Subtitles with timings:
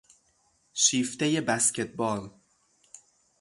[0.73, 2.31] شیفتهی بسکتبال